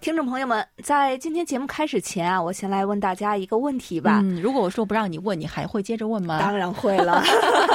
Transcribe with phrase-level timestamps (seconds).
[0.00, 4.20] 听众朋友们，在今天节目开始前啊，我先来问大家一个问题吧。
[4.22, 6.38] 嗯，如果我说不让你问，你还会接着问吗？
[6.38, 7.20] 当然会了。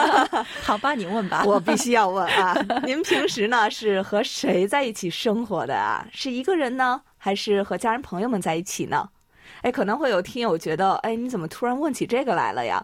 [0.64, 1.44] 好吧，你问吧。
[1.48, 2.55] 我必须要问啊！
[2.84, 6.08] 您平时呢是和谁在一起生活的啊？
[6.14, 9.09] 是一个人呢，还是和家人朋友们在一起呢？
[9.62, 12.84] 哎，可能会有听友觉得，哎，你怎么突然问起这个来了呀？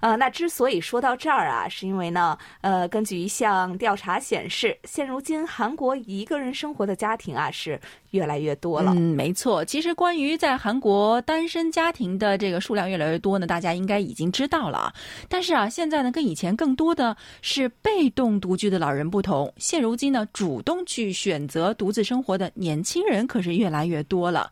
[0.00, 7.80] 呃，那之所以说到这儿啊，是因为呢，呃，根据一项调查显示，现如今韩国一个人生活的家庭啊是
[8.10, 8.92] 越来越多了。
[8.94, 9.64] 嗯，没错。
[9.64, 14.92] 其实关于在韩国单身家庭的这个数量越来越多呢，大家应该已经知道了。
[15.28, 24.50] 但是啊，现在呢，跟以前更多的是被动独居的老人不同，现如今呢，主动去选择独自生活的年轻人可是越来越多了。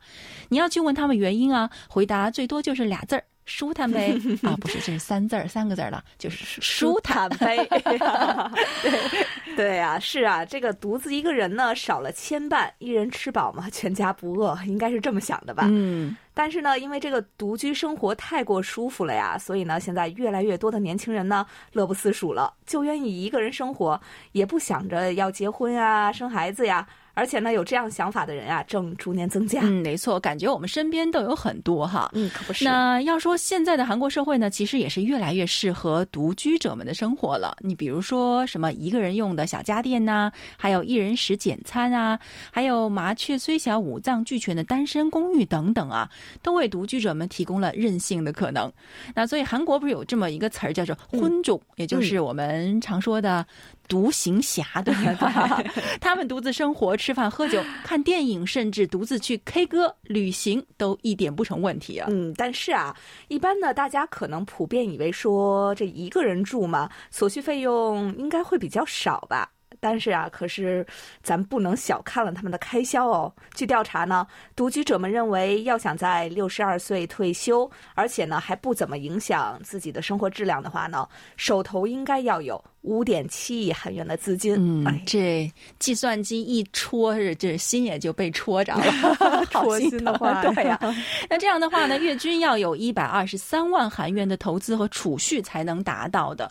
[0.49, 3.25] 你要去问他们原因啊，回答最多就是俩字儿。
[3.47, 7.57] 舒坦呗 啊，不是，这是三字儿，三个字儿了， 就是舒坦呗。
[9.57, 15.65] 对呀，是啊，这个独自一个人呢，少了牵绊，一人吃饱嘛，全家不饿，应该是这么想的吧？
[15.71, 16.15] 嗯。
[16.35, 23.99] 但是呢，因为这个独居生活太过舒服了呀，所以呢，现在越来越多的年轻人呢，乐不思蜀了，就愿意一个人生活，
[24.33, 26.87] 也不想着要结婚啊、生孩子呀。
[27.17, 29.63] 而且呢，有这样想法的人啊，正逐年增加。
[29.63, 32.11] 嗯，没错，感觉我们身边都有很多哈。
[32.13, 32.63] 嗯，可不是。
[32.67, 37.57] 那要说现在的韩国社会呢，其实也是越来越适合独居者们的生活了。
[37.61, 42.21] 你比如说什么一个人用的小家电呐，还有一人食简餐啊，
[42.53, 46.11] 还有麻雀虽小五脏俱全的单身公寓等等啊，
[46.43, 48.71] 都为独居者们提供了任性的可能。
[49.15, 53.47] 那所以韩国不是有这么一个词儿叫做“婚种”，也就是我们常说的。
[53.89, 55.63] 独行侠对吧？
[56.01, 62.09] 他们独自生活、吃饭、喝酒、看电影，甚至独自去 K 歌、旅行，都一点不成问题啊。
[62.11, 62.97] 嗯，但是啊，
[63.29, 69.51] 一般呢，大家可能普遍以为说这一个人住嘛，所需费用应该会比较少吧。
[69.79, 70.85] 但是啊，可是
[71.23, 73.33] 咱不能小看了他们的开销哦。
[73.55, 81.07] 据调查呢，独居者们认为，要想在六十二岁退休，而且呢还不怎么影响自己的生活质量的话呢，
[81.37, 82.65] 手头应该要有。
[82.87, 89.47] 五点七亿韩元的资金，嗯，这计算机一戳，这心也就被戳着了。
[89.51, 90.79] 戳心的话，对呀。
[91.29, 96.51] 那这样的话呢，月均要有一百二十三万韩元的投资和储蓄才能达到的。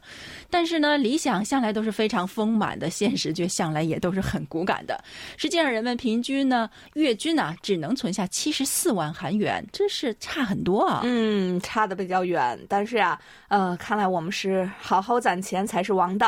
[0.50, 5.02] 但是呢，理想向来都是非常丰满的，现实却向来也都是很骨感的。
[5.38, 11.02] 实际上，人们平均呢，月均呢，只能存下七十四万韩元，真是差很多啊。
[11.06, 12.60] 嗯，差的比较远。
[12.68, 13.18] 但是啊，
[13.48, 16.25] 呃，看来我们是好好攒钱才是王道。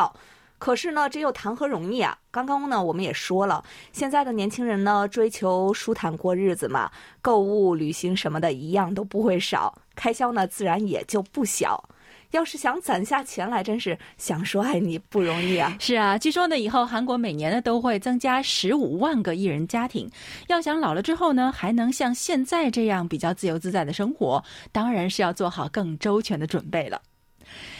[0.60, 2.18] 可是呢，这又谈何容易啊！
[2.32, 6.90] 刚刚呢，我们也说了，现在的年轻人呢，追求舒坦过日子嘛，
[7.22, 11.88] 购物、旅行什么的，一样都不会少，开销呢，自然也就不小。
[12.32, 15.74] 要是想攒下钱来，真是想说爱你不容易啊！
[15.80, 20.10] 是啊，据说呢，以后韩国每年呢都会增加十五万个艺人家庭。
[20.48, 27.00] 要想老了之后呢，还能像现在这样比较自由自在的生活，当然是要做好更周全的准备了。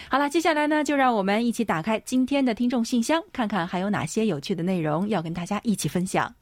[0.10, 6.34] 好了，接下来呢，就让我们一起打开今天的听众信箱，看看还有哪些有趣的内容要跟大家一起分享。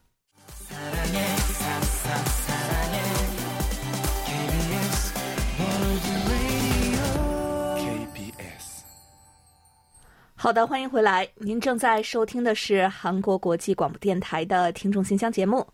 [10.35, 15.65] 好的，欢迎回来，您正在收听的是韩国国际广播电台的听众信箱节目。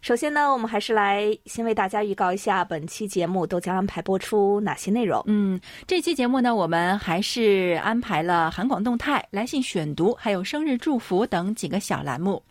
[0.00, 5.22] 首先呢，我们还是来先为大家预告一下本期节目都将安排播出哪些内容。
[5.26, 12.42] 嗯，这期节目呢，我们还是安排了韩广动态、来信选读，还有生日祝福等几个小栏目。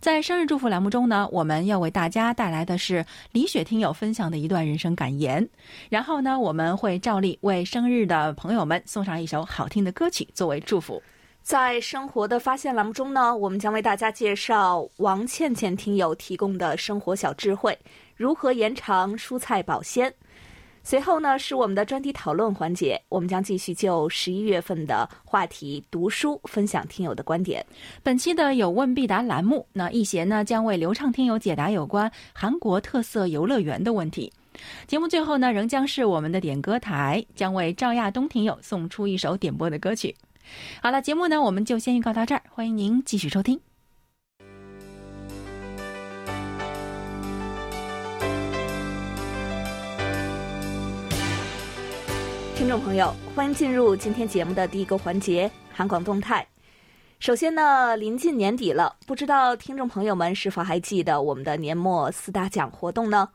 [0.00, 5.48] 在生日祝福栏目中呢，我们要为大家带来的是李雪听友分享的一段人生感言。
[5.88, 11.00] 然后呢，我们会照例为生日的朋友们送上一首好听的歌曲作为祝福。
[11.48, 17.74] 在生活的发现栏目中呢，我们将为大家介绍王倩倩听友提供的生活小智慧，
[18.14, 20.12] 如何延长蔬菜保鲜。
[20.82, 27.64] 随后呢，是我们的专题讨论环节，我们将继续就十一月份的话题读书分享听友的观点。
[28.02, 34.30] 本期的有问必答栏目，那易贤呢将为流畅听友解答有关韩国特色游乐园的问题。
[34.86, 40.14] 节目最后呢，仍将是我们的点歌台，将为赵亚东听友送出一首点播的歌曲。
[40.82, 43.60] 好了，节目呢，我们就先预告到这儿，欢迎您继续收听。
[52.54, 56.46] 听众朋友，欢迎进入今天节目的第一个环节——韩广动态。
[57.20, 63.28] 首先呢，临近年底了，不知道听众朋友们是否还记得我们的年末四大奖活动呢？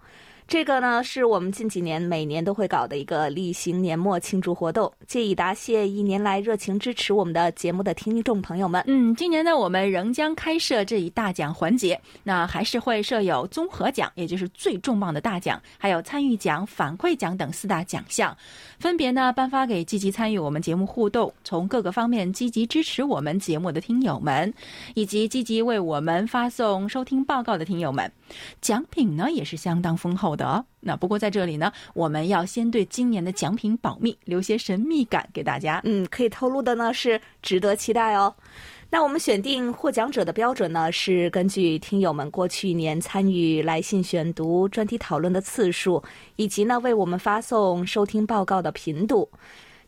[0.48, 8.84] 这个呢，是我们近几年每年都会搞的一个例行年末庆祝活动，借以答谢一年来热情支持我们的节目的听众朋友们。
[8.86, 18.36] 嗯，今年呢，我们仍将开设这一大奖环节，那还是会设有综合奖，也就是最重磅的大奖，还有参与奖、反馈奖等四大奖项，
[18.78, 24.54] 分别呢颁发给积极参与我们节目互动、从各个方面积极支持我们节目的听友们，
[24.94, 28.12] 以及积极为我们发送收听报告的听友们。
[28.62, 30.66] 奖品呢也是相当丰厚的。
[30.80, 35.82] 那不过在这里呢，我们要先对今年的奖品保密，留些神秘感给大家。
[35.86, 38.34] 嗯，可以透露的呢是值得期待哦。
[38.90, 46.04] 那我们选定获奖者的标准呢，是根据听友们过去一年参与来信选读、专题讨论的次数，
[46.36, 49.28] 以及呢为我们发送收听报告的频度。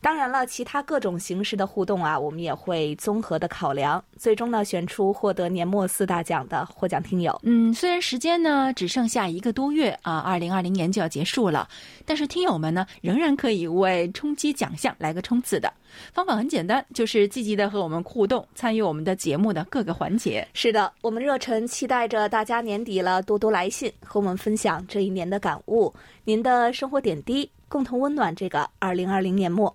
[0.02, 7.40] 当然了，其他各种形式的互动啊，我们也会综合的考量，最终呢选出获得年末四大奖的获奖听友。
[7.44, 11.68] 嗯，虽然时间呢只剩下一个多月啊，二零二零年就要结束了，
[12.06, 15.74] 但是听友们呢仍然可以为冲击奖项来个冲刺的
[16.14, 20.48] 方法很简单，就是积极的和我们互动，参与我们的节目的各个环节。
[20.54, 25.92] 是的，我们热忱期待着大家年底了多多来信和我们分享这一年的感悟，
[26.26, 29.74] 您的生活点滴，共同温暖这个二零二零年末。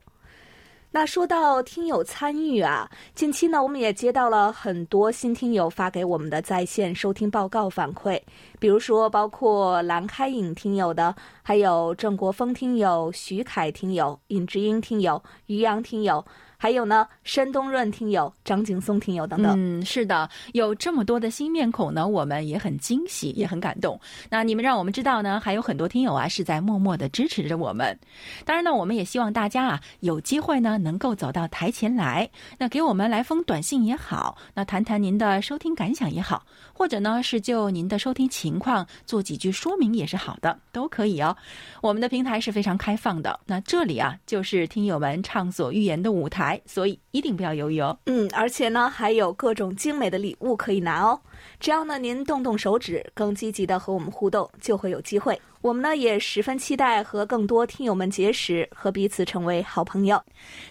[0.93, 8.21] 那说到听友参与啊，近期呢，我们也接到了很多新听友发给我们的在线收听报告反馈，
[8.59, 16.25] 比如说包括蓝开影听友的，还有郑国峰听友、徐凯听友、尹志英听友、于洋听友。
[16.63, 19.55] 还有呢，申东润听友、张景松听友等等。
[19.57, 23.99] 嗯，是的，有这么多的新面孔呢，我们也很惊喜，也很感动。
[24.29, 27.99] 那你们让我们知道呢，还有很多听友啊是在默默的支持着我们。
[28.45, 32.29] 当然呢，我们也希望大家啊有机会呢能够走到台前来，
[32.59, 36.45] 那给我们来封短信也好，那谈谈您的收听感想也好，
[36.81, 41.37] 或者呢是就您的收听情况做几句说明也是好的，都可以哦。
[41.83, 46.59] 我们的平台是非常开放的，那这里啊就是听友们畅所欲言的舞台。
[46.65, 47.99] 所以一定不要犹豫哦。
[48.07, 51.21] 嗯，而且呢，还有各种精美的礼物可以拿哦。
[51.59, 55.39] 只要呢您动动手指，更积极的和我们互动，就会有机会。
[55.61, 60.19] 我们呢也十分期待和更多听友们结识，和彼此成为好朋友。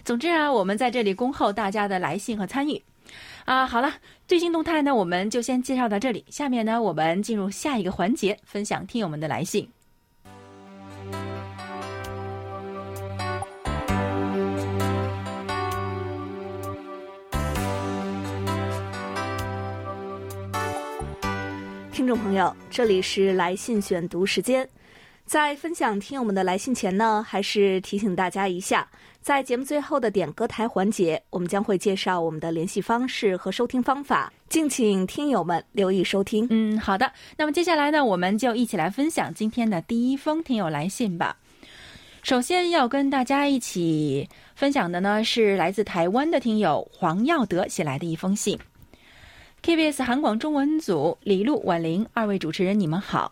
[0.04, 2.82] 总之啊，我们在这里恭候大家的来信和参与。
[3.44, 3.92] 啊，好了，
[4.28, 6.24] 最新动态呢，我们就先介绍到这里。
[6.28, 9.68] 下面呢，我们进入下一个环节，分享听友们的来信。
[21.92, 24.66] 听众朋友，这里是来信选读时间。
[25.30, 28.84] 在分享听友们的来信前呢，还是提醒大家一下，
[29.20, 36.48] 在节目最后的点歌台环节，我们将会介绍我们的联系方式和收听方法，敬请听友们留意收听。
[36.50, 37.12] 嗯，好的。
[37.36, 41.36] 那么接下来呢，我们就一起来分享今天的第一封听友来信吧。
[42.24, 48.58] 首先要跟大家一起分享的呢，是来自台湾的听友黄耀德写来的一封信。
[49.62, 53.30] KBS 韩广中文组李璐、婉玲二位主持人，你们好，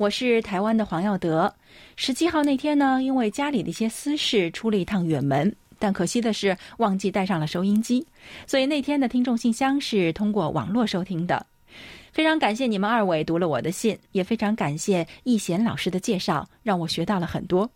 [0.00, 1.54] 我是台湾的黄耀德。
[1.94, 8.06] 十七号那天呢，因为家里的一些私事，出了一趟远门，但可惜的是忘记带上了收音机，
[8.46, 11.44] 所以那天的听众信箱是通过网络收听的。
[12.12, 17.70] 非常感谢你们二位读了我的信，也非常感谢易贤老师的介绍，让我学到了很多。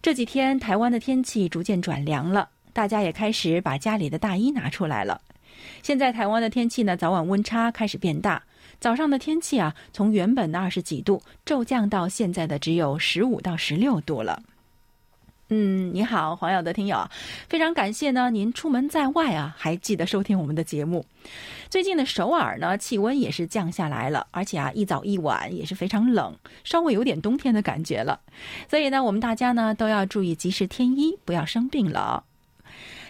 [0.00, 5.20] 这几天台湾的天气逐渐转凉了，大家也开始把家里的大衣拿出来了。
[5.82, 8.42] 现在台湾的天气呢，早晚温差开始变大。
[8.82, 14.42] 早上的天气啊，从原本的二十几度骤降到现在的只有十五到十六度了。
[15.50, 17.08] 嗯，你好，黄友的听友，
[17.48, 21.06] 非常感谢呢，您出门在外啊，还记得收听我们的节目。
[21.70, 26.34] 最近的首尔呢，气温也是降下来了，而且啊，一早一晚也是非常冷，
[26.64, 28.18] 稍微有点冬天的感觉了。
[28.68, 32.24] 所以呢，我们大家呢都要注意及时添衣，不要生病了。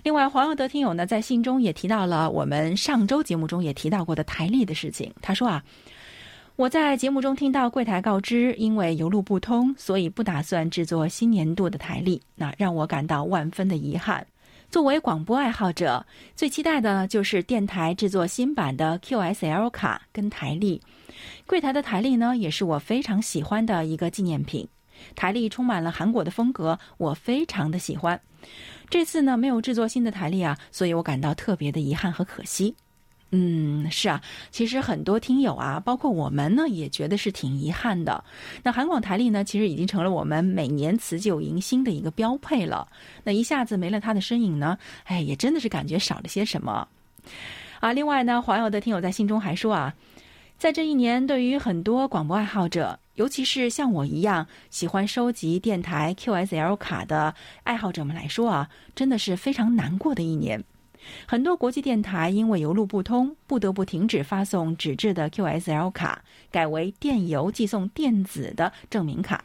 [0.03, 5.15] 另外，黄耀德听友呢在信中也提到了我们上周节目中也提到过的台历的事情。
[5.23, 5.63] 他说啊，
[6.57, 14.27] 我在节目中听到柜台告知，因为邮路不通，所以不打算制作新年度的台历，那让我感到万分的遗憾。
[14.69, 16.05] 作为广播爱好者，
[16.35, 20.83] 最期待的就是电台制作新版的 QSL 卡跟台历。
[21.47, 24.67] 柜台的台历呢，也是我非常喜欢的一个纪念品。
[25.15, 28.21] 台历充满了韩国的风格，我非常的喜欢。
[28.89, 32.75] 这次呢没有制作新的台历啊，所以我感到特别的遗憾和可惜。
[33.35, 34.21] 嗯，是啊，
[34.51, 38.23] 其实很多听友啊，包括我们呢，也觉得是挺遗憾的。
[38.63, 42.87] 那韩广台历呢，其实已经成了我们每年辞旧迎新的一个标配了。
[43.25, 46.87] 那一下子没了它的身影呢，哎，也真的是感觉少了些什么。
[47.81, 49.95] 啊，另外呢，黄友的听友在信中还说啊，
[50.59, 60.65] 在这一年，对于很多广播爱好者，尤其是像我一样喜欢收集电台 QSL 卡的爱好者们来说啊，真的是非常难过的一年。
[61.27, 69.45] 很多国际电台因为邮路不通，不得不停止发送纸质的 QSL 卡，改为电邮寄送电子的证明卡。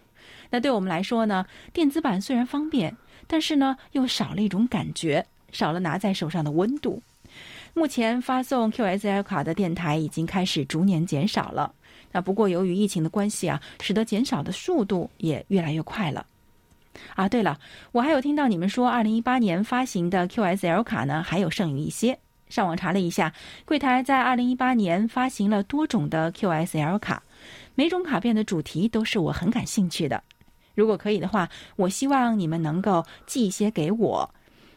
[0.50, 2.96] 那对我们来说呢，电子版虽然方便，
[3.28, 7.02] 但是呢又少了一种感觉，少了拿在手上的温度。
[7.74, 11.74] 目前发送 QSL 卡的电台已经开始逐年减少了。
[12.18, 16.26] 那不过由于疫情的关系啊，使得减少的速度也越来越快了。
[17.14, 17.60] 啊，对了，
[17.92, 22.18] 我还有听到你们说，二零一八年发行的 QSL 卡呢还有剩余一些。
[22.50, 23.32] 上网查了一下，
[23.66, 27.22] 柜台在二零一八年发行了多种的 QSL 卡，
[27.76, 30.24] 每种卡片的主题都是我很感兴趣的。
[30.74, 34.28] 如果可以的话，我希望你们能够寄一些给我。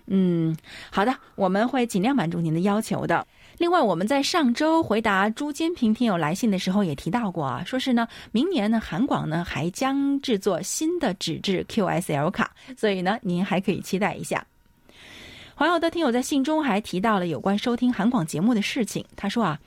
[0.08, 0.54] 嗯，
[0.90, 3.26] 好的，我们会尽量满足您的要求的。
[3.60, 14.46] 另外，我们在上周回答朱坚平听友来信的时候也提到过啊，说是呢，明年呢，韩广呢还将制作新的纸质 QSL 卡，所以呢，您还可以期待一下。
[15.54, 19.60] 黄耀德听友在信中还提到了有关收听韩广节目的事情，他说啊，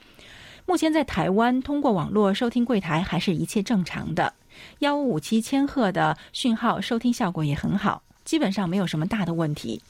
[0.66, 4.34] 目前在台湾通过网络收听柜台还是一切正常的，
[4.80, 9.80] 幺五五七千赫的讯号收听效果也很好，基本上没有什么大的问题。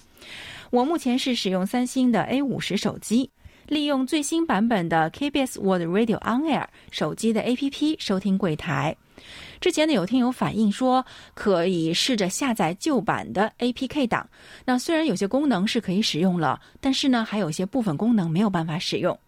[0.69, 3.31] 我目前是使用三星的 A 五十手机，
[3.69, 8.97] 利用最新版本的 KBS World Radio On Air 手机的 APP 收听柜台。
[9.61, 14.29] 之前呢，有听友反映说可以试着下载旧版的 APK 档。
[14.65, 19.19] 那虽然有些功能是可以使用了，但是呢，还有些部分功能没有办法使用。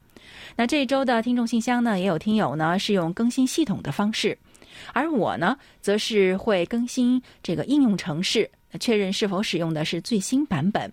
[0.55, 4.37] 那这一周的听众信箱呢，也有听友呢是用更新系统的方式，
[4.93, 10.93] 而我呢，则是会更新这个应用程式，确认是否使用的是最新版本。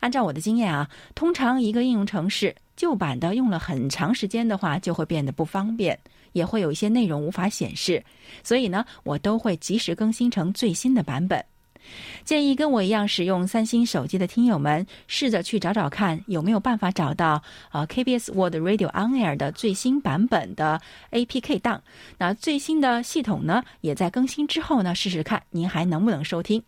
[0.00, 5.96] 按照我的经验啊，通常一个应用程式旧版的用了很长时间的话，就会变得不方便，
[6.32, 8.04] 也会有一些内容无法显示。
[8.42, 11.44] 所以呢，我都会及时更新成最新的版本。
[12.24, 20.80] 建议跟我一样使用三星手机的听友们，试着去找找看有没有办法找到呃 KBS World Radio On Air 的最新版本的
[21.12, 21.80] APK 档。
[22.18, 26.60] 那最新的系统呢，也在更新之后呢，试试看您还能不能收听。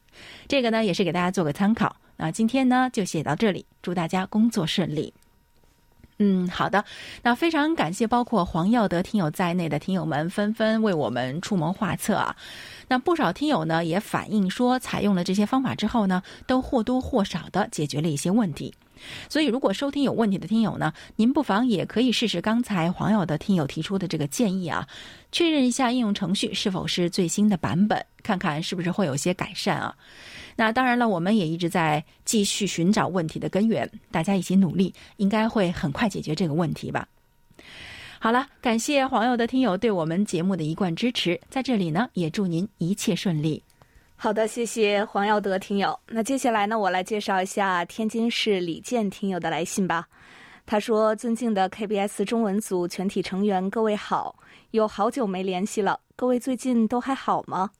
[0.46, 1.96] 这个呢，也是给大家做个参考。
[2.16, 5.12] 那今天呢就写到这里，祝大家工作顺利。
[6.18, 6.84] 嗯，好的。
[7.22, 12.36] 那非常感谢包括黄耀德听友在内的听友们纷纷为我们出谋划策啊。
[12.88, 18.74] 那不少听友呢也反映说，采用了这些方法之后呢，都或多或少的解决了一些问题。
[19.28, 24.86] 所以，如果收听有问题的听友呢，您不妨也可以试试刚才黄友的听友提出的这个建议啊，
[25.32, 29.94] 确认一下应用程序是否是最新的版本，看看是不是会有些改善啊。
[30.56, 37.08] 那当然了，我们也一直在继续寻找问题的根源，大家一起努力，应该会很快解决这个问题吧。
[38.20, 43.62] 好了，感谢黄友的听友对我们节目的一贯支持，在这里呢，也祝您一切顺利。
[44.16, 45.98] 好的，谢谢黄耀德听友。
[46.08, 50.06] 那接下来呢，我来介绍一下天津市李健听友的来信吧。
[50.64, 54.34] 他说：“尊敬的 KBS 中文组全体成员，各位好，
[54.70, 57.70] 有好久没联系了，各位最近都还好吗？”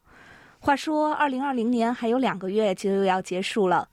[0.61, 3.88] 话说，二零二零年还有两个月就又要结束了。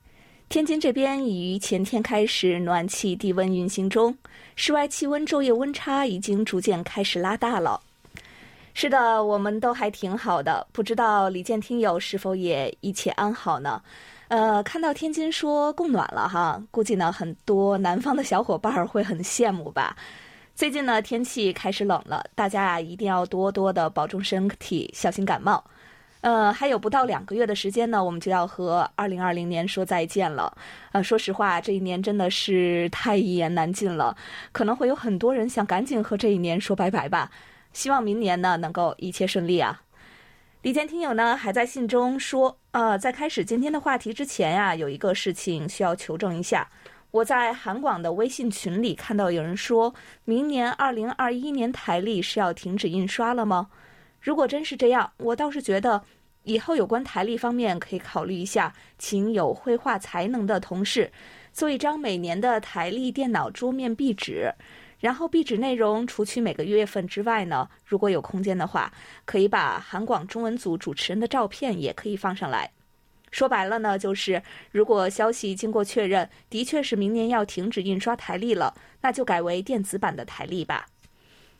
[0.49, 4.17] 天津这边已于前天开始暖气低温运行中，
[4.57, 7.79] 室外气温昼夜温差已经逐渐开始拉大了。
[8.73, 13.81] 是的，我们都还挺好的，不知道李健听友是否也一切安好呢？
[14.29, 19.95] 呃，看到天津说供暖了哈，估计呢很多南方的小伙伴儿会很羡慕吧。
[20.55, 25.61] 最近呢天气开始冷了，大家啊一定要多多的保重身体，小心感冒。
[26.21, 30.55] 呃，还有不到两个月的时间呢，我们就要和二零二零年说再见了。
[30.93, 34.15] 呃，说实话，这一年真的是太一言难尽了，
[34.53, 37.29] 可能会有很多人想赶紧和这一年说拜拜吧。
[37.73, 39.81] 希望明年呢能够一切顺利啊。
[40.61, 46.69] 李健听友呢还在信中说，呃，在开始今天的话题之前呀，有一个事情需要求证一下。
[47.09, 53.69] 我在韩广的微信群里看到有人说，明年二零二一年台历是要停止印刷了吗？
[54.19, 56.03] 如果真是这样，我倒是觉得，
[56.43, 61.11] 以后有关台历方面可以考虑一下，请有绘画才能的同事
[61.51, 64.53] 做一张每年的台历电脑桌面壁纸，
[65.01, 68.93] 然后壁纸内容除去每个月份之外呢，如果有空间的话，
[69.25, 72.71] 可以把韩广中文组主持人的照片也可以放上来。
[73.31, 74.41] 说白了呢，就是
[74.71, 80.85] 如果消息经过确认，的确是明年要停止印刷台历了，那就改为电子版的台历吧。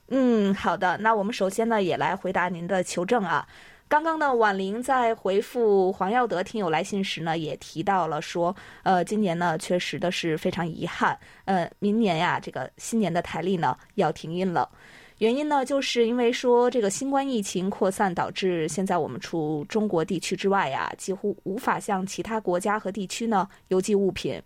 [0.10, 0.98] 嗯，好的。
[0.98, 3.48] 那我们首先呢，也来回答您的求证啊。
[3.92, 14.70] 刚刚呢，婉玲在回复黄耀德听友来信时呢，也提到了说，呃，今年呢确实的是非常遗憾，呃，明年呀，这个新年的台历呢要停印了。
[15.18, 24.42] 原因呢，就是因为说这个新冠疫情扩散，导致现在我们除中国地区之外呀，几乎无法向其他国家和地区呢邮寄物品。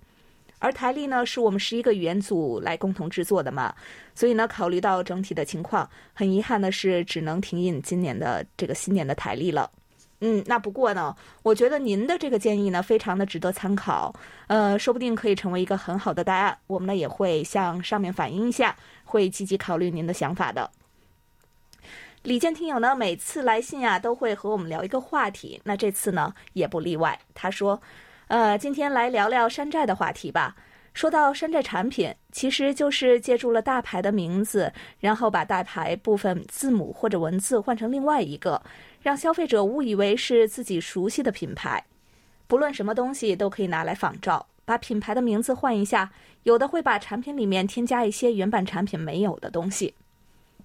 [0.60, 3.74] 而台历呢，是我们十一个语言组来共同制作的嘛，
[4.14, 9.70] 所以呢，考虑到整体的情况，很遗憾的是，只能停印今年的这个新年的台历了。
[10.22, 14.14] 嗯，那不过呢，我觉得您的这个建议呢，非常的值得参考，
[14.48, 16.58] 呃，说不定可以成为一个很好的答案。
[16.68, 18.76] 我们呢也会向上面反映一下。
[19.08, 20.70] 会积极考虑您的想法的。
[22.24, 27.18] 李健听友呢，每次来信啊，都会和我们聊一个话题，那这次呢也不例外。
[27.36, 27.80] 他说
[28.28, 30.56] ：“呃，今天来聊聊山寨的话题吧。
[30.94, 38.62] 说到山寨产品，其实就是借助了大牌的名字，然后把大牌部分字母或者文字换成另外一个，
[39.02, 41.84] 让消费者误以为是自己熟悉的品牌。
[42.48, 49.94] 不论什么东西都可以拿来仿照。”把品牌的名字换一下，有的会把产品里面添加一些原版产品没有的东西。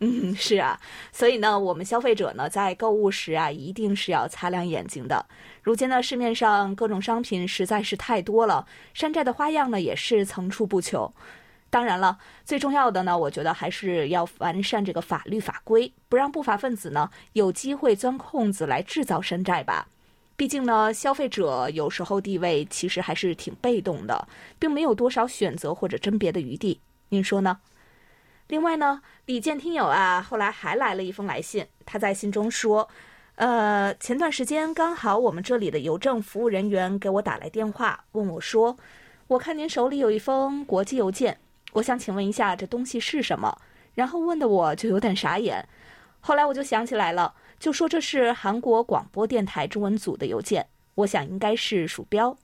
[0.00, 0.80] 嗯， 是啊，
[1.12, 5.26] 所以呢，我们消费者呢在购物时啊，一定是要擦亮眼睛的。
[5.62, 11.12] 如今呢，市面上各种商品实在是太多了，山寨的花样呢也是层出不穷。
[11.69, 19.87] 当然了，最重要的呢，我觉得还是要完善这个法律法规，不让不法分子呢有机会钻空子来制造山寨吧。
[20.35, 24.26] 毕竟呢，消费者有时候地位其实还是挺被动的，
[24.59, 26.80] 并没有多少选择或者甄别的余地。
[27.11, 27.59] 您说呢？
[28.50, 31.64] 另外呢，李健听友啊，后来还来了一封来信。
[31.87, 32.88] 他在信中说
[33.37, 38.76] ：“呃，前段时间刚好我们这里的邮政服务人员给我打来电话，问我说，
[39.28, 41.38] 我看您手里有一封国际邮件，
[41.75, 43.57] 我想请问一下这东西是什么？
[43.95, 45.64] 然后问的我就有点傻眼。
[46.19, 50.66] 后来我就想起来了。”就说这是韩国广播电台中文组的邮件，
[50.97, 52.37] 我想应该是鼠标。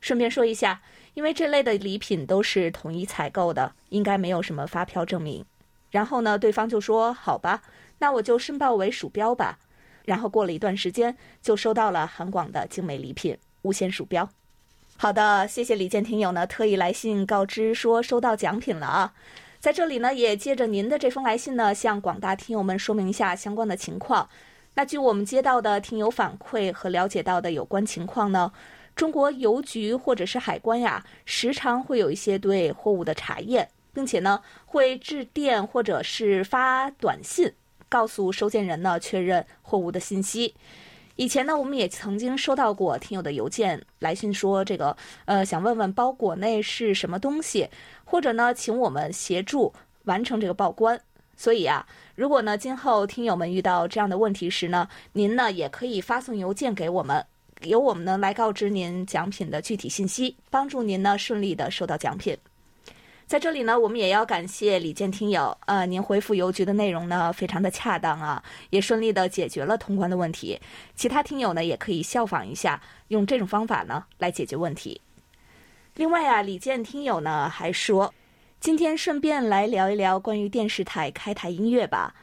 [0.00, 0.82] 顺便说一下，
[1.14, 5.44] 因为这类的礼品都是统一采购的，应该没有什么发票证明。
[5.90, 7.62] 然后呢，对方就说：“好吧，
[7.98, 9.58] 那我就申报为鼠标吧。”
[10.06, 14.28] 然后过了一段时间，就收到了韩广的精美礼品——无线鼠标。
[14.96, 19.12] 好的，谢谢李健听友呢，特意来信告知说收到奖品了啊。
[19.58, 24.28] 在这里呢，也借着您的这封来信呢，向广大听友们说明一下相关的情况。
[24.74, 28.52] 那据我们接到的听友反馈和了解到的有关情况呢，
[29.00, 37.50] 中国邮局或者是海关呀，时常会有一些对货物的查验，并且呢会致电或者是发短信
[37.88, 40.54] 告诉收件人呢确认货物的信息。
[41.16, 47.70] 以前呢，我们也曾经收到过听友的邮件来信说这个呃想问问包裹内是什么东西，
[48.04, 49.72] 或者呢请我们协助
[50.04, 51.00] 完成这个报关。
[51.38, 51.86] 所以啊，
[52.16, 57.24] 如果呢，今后听友们遇到这样的问题时呢，您呢也可以发送邮件给我们，
[57.62, 62.36] 由我们呢来告知您奖品的具体信息，帮助您呢顺利的收到奖品。
[63.26, 70.58] 在这里呢，我们也要感谢李健听友，呃，您回复邮局的内容呢非常的恰当啊，也顺利的解决了通关的问题。
[70.96, 75.00] 其他听友呢也可以效仿一下，用这种方法呢来解决问题。
[75.94, 78.12] 另外啊，李健听友呢还说。
[78.58, 82.14] 今天顺便来聊一聊关于电视台开台音乐吧。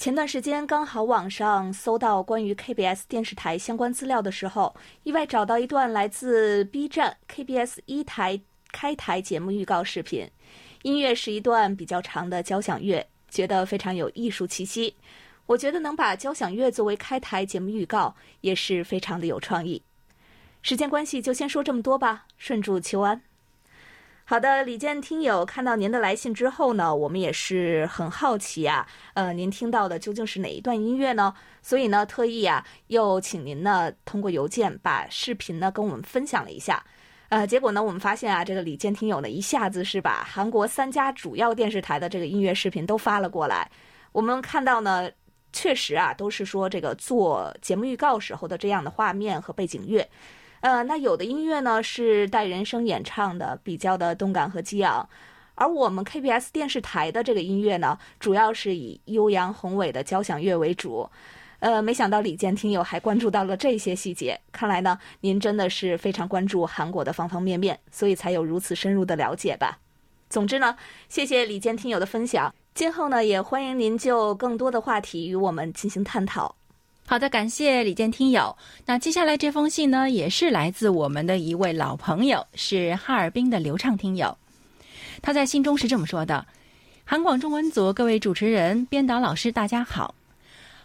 [0.00, 8.40] 前段时间刚好网上搜到关于 KBS 电视台相关资料的时候，意外找到一段来自 B 站 KBS 一台
[8.72, 10.26] 开台节目预告视频。
[10.84, 14.96] 音乐是一段比较长的交响乐，觉得非常有艺术气息。
[15.44, 19.82] 我觉得能把交响乐作为开台节目预告，也是非常的有创意。
[20.62, 22.24] 时间关系，就先说这么多吧。
[22.38, 23.20] 顺祝秋安。
[24.30, 31.34] 好的，李健听友看到您的来信之后呢，我们也是很好奇啊，呃，您听到的究竟是哪一段音乐呢？
[31.62, 36.80] 所以呢，特意啊，又请您呢通过邮件把视频呢跟我们分享了一下，
[37.30, 43.68] 呃，结果呢，我们发现啊，这个李健听友呢一下子是把韩国三家主要电视台的这个音乐视频都发了过来，
[44.12, 45.10] 我们看到呢，
[45.52, 50.08] 确实啊，都是说这个做节目预告时候的这样的画面和背景乐。
[50.60, 55.08] 呃，那有的音乐呢是带人声演唱的，比较的动感和激昂，
[55.54, 61.08] 而我们 KBS 电视台的这个音乐呢，主要是以悠扬宏伟的交响乐为主。
[61.60, 69.78] 呃，没想到李健听友还关注到了这些细节，看来呢，您真的是非常关注韩国的方方面面，所以才有如此深入的了解吧。
[70.28, 70.76] 总之呢，
[71.08, 76.54] 谢谢李健听友的分享，今后呢，也欢迎您就更多的话题与我们进行探讨。
[77.10, 78.56] 好的，感谢李健听友。
[78.86, 84.38] 那接下来这封信呢，也是来自我们的一位老朋友，是哈尔滨的刘畅听友。
[85.20, 86.46] 他在信中是这么说的
[87.04, 90.14] ：“韩广中文组各位主持人、编导老师，大家好。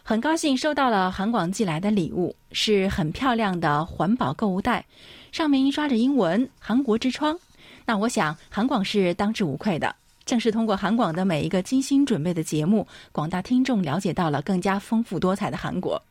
[0.02, 4.84] 很高兴收到了韩广寄来的礼物，是很漂亮的环保购物袋，
[5.30, 7.38] 上面印刷着英文“韩国之窗”。
[7.86, 9.94] 那我想韩广是当之无愧的。
[10.24, 16.02] 正是通过韩广的每一个精心准备的节目，广大听众了解到了更加丰富多彩的韩国。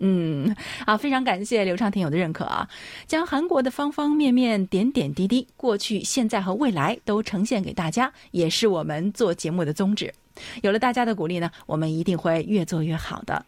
[0.00, 0.54] 嗯，
[0.86, 2.68] 啊，非常感谢刘畅听友的认可啊，
[3.06, 10.14] 将韩国的方方面面、点点滴滴、过去、现在和未来都呈现给大家，也是我们做节目的宗旨。
[10.62, 13.44] 有了大家的鼓励呢，我们一定会越做越好的。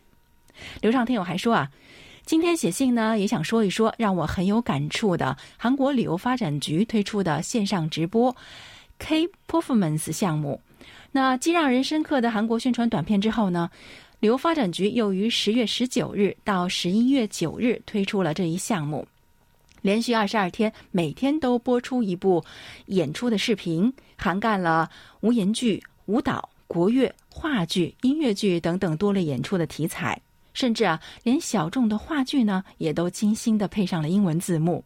[0.80, 1.70] 刘畅听友还说啊，
[2.26, 8.34] 今天写信呢，也想说一说让我很有感触的韩国旅游发展局推出的线上直播
[8.98, 10.60] K Performance 项目。
[11.12, 13.70] 那既让人深刻的韩国宣传短片之后呢？
[14.20, 19.06] 旅游发展局又于十月十九日到十一月九日推出了这一项目，
[19.80, 22.44] 连续二十二天，每天都播出一部
[22.87, 30.20] 演出的视频，涵盖了无言剧、舞蹈、国乐、话剧、音乐剧等等多类演出的题材，
[30.52, 34.85] 甚至啊，连小众的话剧呢，也都精心的配上了英文字幕。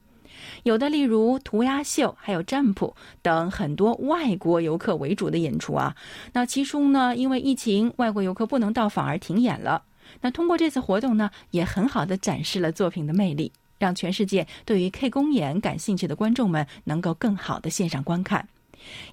[0.64, 5.94] 有的例如涂鸦秀，还有占卜等很多外国游客为主的演出啊。
[6.32, 9.82] 那其中呢，因为疫情，外国游客不能到访而停演了。
[10.20, 18.46] 那通过这次活动呢，也很好的展示了作品的魅力，让全世界对于 K 公演感兴趣的观众们能够更好的线上观看。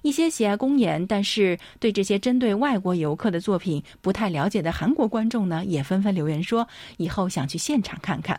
[0.02, 6.68] 一些喜爱公演，但是对这些针对外国游客的作品不太了解的韩国观众呢，也纷纷留言说，
[6.98, 8.38] 以后想去现场看看。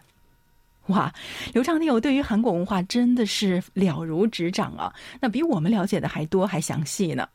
[0.87, 1.13] 哇，
[1.53, 4.93] 刘畅听友对于韩国文化真的是了如指掌啊！
[5.21, 7.27] 那比我们了解的还多还详细呢。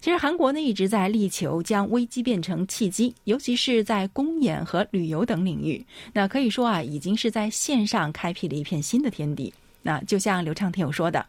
[0.00, 5.86] 其实韩国呢一直在力求将危机变成契机，尤其是在公演和旅游等领域。
[6.12, 9.54] 那可以说啊，已经是在线上开辟了一片新的天地。
[9.80, 11.24] 那就像刘畅听友说的，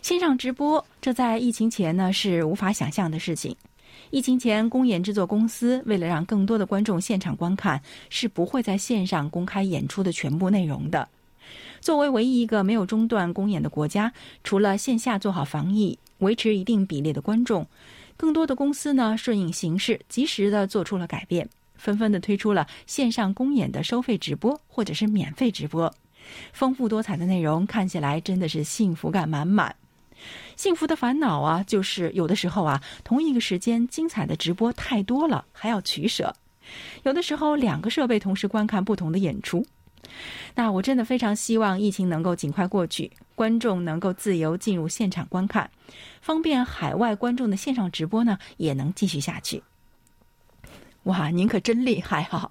[0.00, 3.54] 线上直播，这在疫情前呢是无法想象的事情。
[4.10, 11.08] 疫情前，公演制作公司为了让更多的观众现场观看，是不会在线上公开演出的全部内容的。
[11.80, 14.12] 作为唯一一个没有中断公演的国家，
[14.42, 17.66] 除了线下做好防疫，维持一定比例的观众，
[18.16, 25.92] 更多的公司呢顺应形势，及时的做出了改变，纷纷的推出了线上公演的收费直播或者是免费直播，
[26.52, 29.76] 丰富多彩的内容，看起来真的是幸福感满满。
[30.56, 36.34] 幸福的烦恼啊，就是有的时候啊，同一个时间精彩的直播太多了，还要取舍。
[37.02, 39.66] 有的时候两个设备同时观看不同的演出，
[40.54, 45.70] 那我真的非常希望疫情能够尽快过去，观众能够自由进入现场观看，
[46.20, 49.62] 方便海外观众的线上直播呢也能继续下去。
[51.04, 52.50] 哇，您可真厉害哈！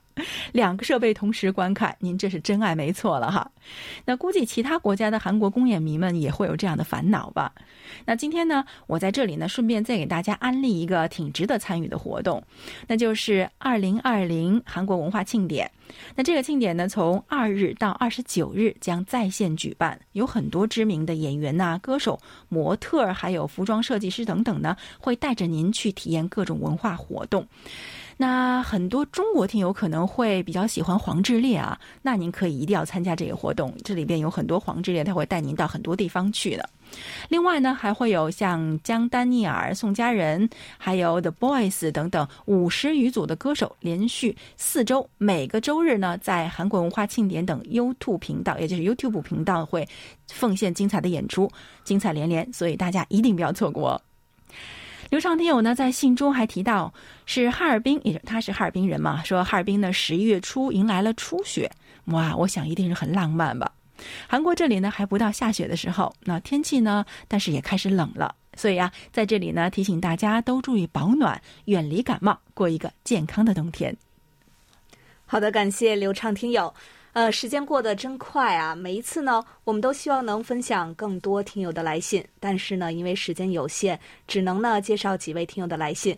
[0.52, 3.50] 两个设备同时观看，您这是真爱没错了哈。
[4.06, 7.52] 那估计其他国家的韩国公演迷们也会有这样的烦恼吧？
[8.06, 12.44] 那今天呢，我在这里呢，顺便再给大家安利一个挺值得参与的活动，
[12.88, 15.70] 那就是二零二零韩国文化庆典。
[16.16, 27.48] 那这个庆典呢，从二日到二十九日将在线举办，有很多知名的演员呐、歌手、模特，还有服装设计师等等呢，会带着您去体验各种文化活动。
[28.26, 36.70] 那很多中国听友可能会比较喜欢黄致列啊，那您可以一定要参加这个活动，这里边有很多黄致列，他会带您到很多地方去的。
[37.28, 49.86] 另外呢，还会有像江丹尼尔、宋佳仁，还有 The Boys 等等五十余组的歌手，连续四周，每个周日呢，在韩国文化庆典等 YouTube 频道，也就是 YouTube 频道会
[50.32, 51.52] 奉献精彩的演出，
[51.84, 54.02] 精彩连连，所以大家一定不要错过。
[55.14, 56.92] 刘畅听友呢，在信中还提到
[57.28, 61.70] 是哈尔滨，也他是哈尔滨人嘛，说哈尔滨呢十一月初迎来了初雪，
[62.06, 63.72] 哇，我想一定是很浪漫吧。
[64.28, 73.96] 韩国这里呢还不到下雪的时候，那天气呢，但是也开始冷了，所以啊，在这里呢提醒大家都注意保暖，远离感冒，过一个健康的冬天。
[75.28, 76.74] 好的，感谢刘畅听友。
[77.14, 78.74] 呃，时间过得真快啊！
[78.74, 86.18] 每一次呢，我们都希望能分享更多听友的来信，但是呢，因为时间有限，只能呢介绍几位听友的来信。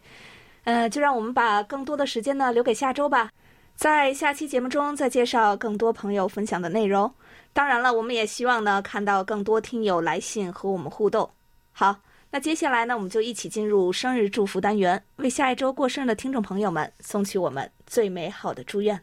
[0.63, 3.29] 呃，就让我们把更多的时间呢留给下周吧，
[3.75, 7.13] 在下期节目中再介绍更多朋友分享的内容。
[7.51, 11.29] 当然了，我们也希望呢看到更多听友来信和我们互动。
[11.73, 11.93] 好，
[12.31, 18.97] 那接下来呢，我们就一起进入生日祝福单元，为下一周过生日的听众朋友们送去我们最美好的祝愿。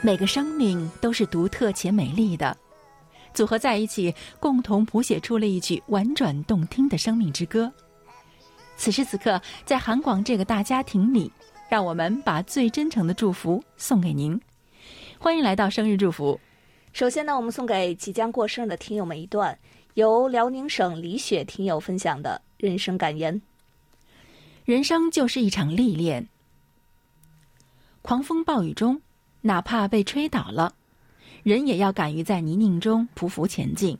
[0.00, 2.56] 每个生命都是独特且美丽的，
[3.34, 7.70] 组合在一起，共同谱写出了一曲婉转动听的生命之歌。
[8.76, 11.30] 此时此刻，在韩广这个大家庭里，
[11.68, 14.40] 让我们把最真诚的祝福送给您。
[15.18, 16.38] 欢迎来到生日祝福。
[16.92, 19.58] 首先呢，我们送给即将过生日的听友们一段
[19.94, 23.42] 由辽宁省李雪听友分享的人生感言：
[24.64, 26.28] 人生就是一场历练，
[28.00, 29.02] 狂风暴雨中，
[29.42, 30.74] 哪怕被吹倒了，
[31.42, 33.96] 人也要敢于在泥泞中匍匐前进；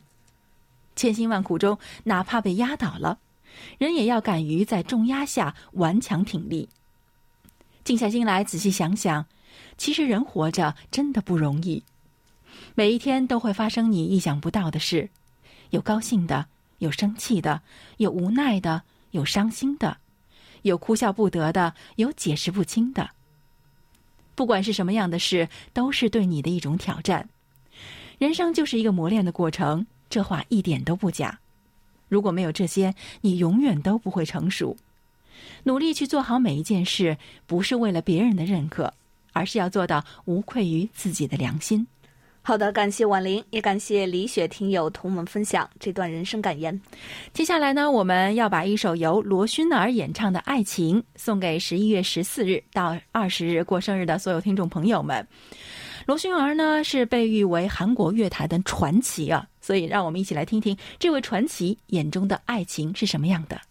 [0.95, 3.19] 千辛万苦中，哪怕被压倒了，
[3.77, 6.69] 人也要敢于在重压下顽强挺立。
[7.83, 9.25] 静下心来，仔细想想，
[9.77, 11.83] 其实人活着真的不容易。
[12.75, 15.09] 每一天都会发生你意想不到的事，
[15.69, 16.47] 有高兴的，
[16.79, 17.61] 有生气的，
[17.97, 19.97] 有无奈的，有伤心的，
[20.63, 23.11] 有哭笑不得的，有解释不清的。
[24.39, 27.27] 不管是什么样的事，都是对你的一种挑战。
[28.19, 31.39] 人生就是一个磨练的过程，这话一点都不假。
[32.07, 34.77] 如果没有这些，你永远都不会成熟。
[35.63, 38.93] 努力去做好每一件事，不是为了别人的认可，
[39.33, 41.85] 而是要做到无愧于自己的良心。
[42.41, 46.79] 好的，感谢婉玲，也感谢李雪听友同我们分享这段人生感言。
[47.31, 55.27] 接下来呢，我们要把一首由罗勋儿演唱的《爱情》送给十一月十四日到二十日过生日的所有听众朋友们。
[56.07, 63.61] 罗勋儿呢是被誉为韩国乐坛的传奇啊，所以让我们一起来听听这位传奇眼中的爱情是什么样的。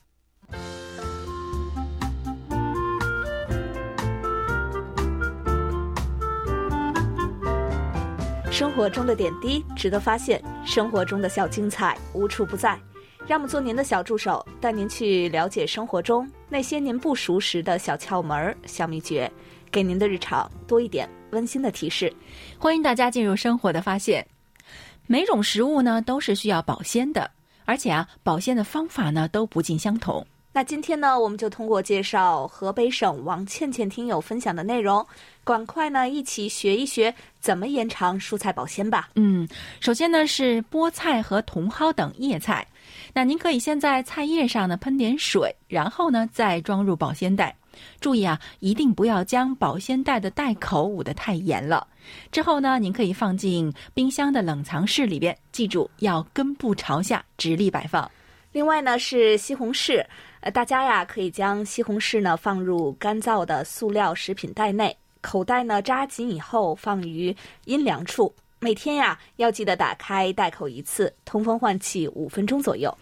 [8.58, 12.76] 生活中的点滴值得发现，生活中的小精彩无处不在。
[13.24, 19.30] 让我们做您的小助手，带您去了解生活中那些您不熟识的小窍门、小秘诀，
[19.70, 22.12] 给您的日常多一点温馨的提示。
[22.58, 24.26] 欢迎大家进入生活的发现。
[25.06, 27.30] 每种食物呢都是需要保鲜的，
[27.64, 30.26] 而且啊，保鲜的方法呢都不尽相同。
[30.58, 35.06] 那今天呢，我们就通过介绍河北省王倩倩听友分享的内容，
[35.44, 39.08] 赶快呢一起学一学怎么延长蔬菜保鲜吧。
[39.14, 42.66] 嗯，首先呢是菠菜和茼蒿等叶菜，
[43.12, 47.54] 那您可以先在菜叶上呢喷点水，然后呢再装入保鲜袋。
[48.00, 51.86] 注意啊，一定不要将保鲜袋的袋口捂得太严了。
[52.32, 58.10] 之后呢，您可以放进冰箱的冷藏室里边，记住要根部朝下，直立摆放。
[58.58, 60.04] 另外呢是西红柿。
[60.40, 67.32] 呃，大家呀可以将西红柿呢放入干燥的塑料食品袋内，口袋呢扎紧以后放于
[67.66, 68.34] 阴凉处。
[68.58, 72.92] 每天呀要记得打开袋口一次，通风换气五分钟左右。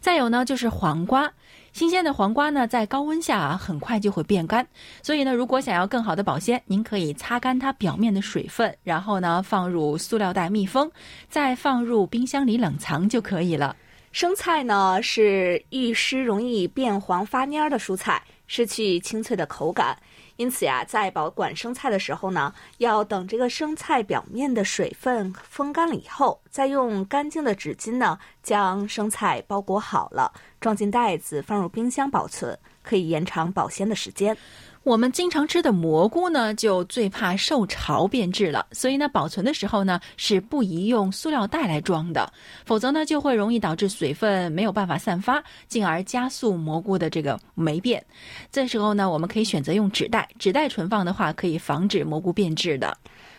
[0.00, 1.32] 再有呢就是黄瓜，
[1.72, 4.66] 新鲜的黄瓜呢在高温下啊很快就会变干，
[5.00, 10.90] 所以呢如果想要更好的保鲜，您可以擦干它表面的水分，然后呢放入塑料袋密封，
[11.28, 13.76] 再放入冰箱里冷藏就可以了。
[14.14, 19.98] 生菜呢是遇湿容易变黄发蔫的蔬菜，失去清脆的口感。
[20.36, 34.36] 因此呀，在保管生菜的时候呢，要等这个生菜表面的水分风干了以后，再用干净的纸巾呢将生菜包裹好了，装进袋子放入冰箱保存，可以延长保鲜的时间。
[34.84, 42.30] 我们经常吃的蘑菇呢，就最怕受潮变质了，所以呢，保存的时候呢是不宜用塑料袋来装的，
[42.66, 48.04] 否则呢就会容易导致水分没有办法散发，进而加速蘑菇的这个霉变。
[48.52, 52.94] 这时候呢，我们可以选择用纸袋，纸袋存放的话可以防止蘑菇变质的。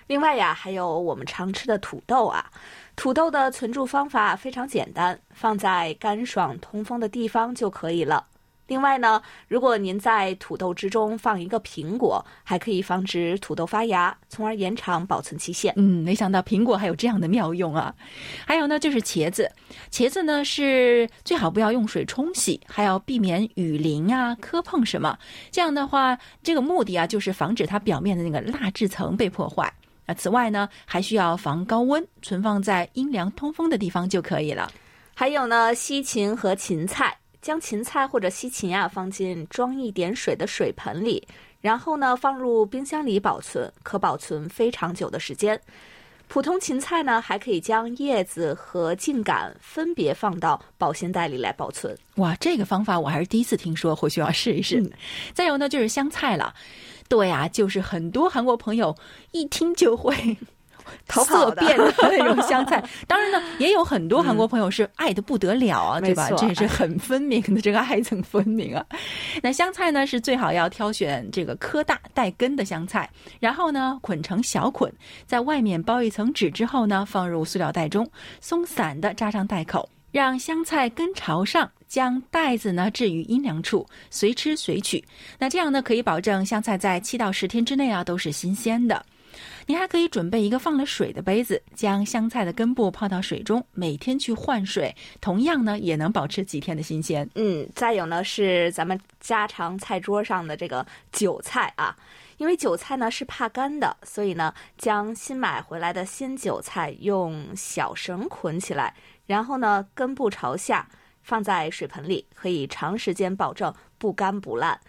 [0.07, 2.43] 另外呀，还有我们常吃的土豆啊，
[2.95, 8.25] 土豆的存储方法非常简单，放在干爽通风的地方就可以了。
[8.67, 15.73] 另外呢，如果您在土豆之中放一个苹果，还可以防止土豆发芽，从而延长保存期限。
[15.77, 17.93] 嗯，没想到苹果还有这样的妙用啊！
[18.45, 19.51] 还有呢，就是茄子，
[19.91, 25.17] 茄子呢是最好不要用水冲洗，还要避免雨淋啊、磕碰什么。
[25.51, 29.71] 这样的话，这个目的啊，就是防止它表面的那个蜡质层被破坏。
[30.07, 34.71] 啊此外呢，还需要防高温，存放在阴凉通风的地方就可以了。
[35.13, 37.15] 还有呢，西芹和芹菜。
[37.45, 41.27] 将芹菜或者西芹啊放进装一点水的水盆里，
[41.61, 45.61] 然后呢放入冰箱里保存，可保存非常久的时间。
[46.27, 51.95] 普通芹菜呢还可以将叶子和茎秆分别放到保鲜袋里来保存。
[52.15, 54.83] 哇，这个方法我还是第一次听说，或许要试一试。
[55.31, 56.51] 再有呢就是香菜了，
[57.07, 58.97] 对呀，就是很多韩国朋友
[59.33, 60.35] 一听就会。
[61.25, 66.29] 色变的那种香菜， 当然呢，也有很多韩国朋友是爱的不得了啊，对吧？
[66.37, 68.85] 这也是很分明的，这个爱憎分明啊。
[69.41, 74.91] 那香菜呢，是最好要挑选这个颗大带根的香菜，然后呢，捆成小捆，
[75.25, 78.09] 在外面包一层纸之后呢，放入塑料袋中，
[78.41, 85.03] 松散的扎上袋口，让香菜根朝上，将袋子呢置于阴凉处，随吃随取。
[85.39, 89.03] 那这样呢，可以保证香菜在七到十天之内啊都是新鲜的。
[89.65, 97.29] 你还可以准备一个放了水的杯子，将香菜的根部泡到水中，每天去换水，同样呢也能保持几天的新鲜。
[97.35, 101.95] 嗯，再有呢是咱们家常菜桌上的这个韭菜啊，
[102.37, 108.93] 因为韭菜呢是怕干的，所以呢将新买回来的鲜韭菜用小绳捆起来，
[109.25, 110.87] 然后呢根部朝下
[111.23, 114.79] 放在水盆里，可以长时间保证不干不烂。